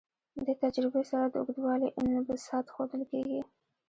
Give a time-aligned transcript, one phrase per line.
[0.45, 3.41] دې تجربې سره د اوږدوالي انبساط ښودل کیږي.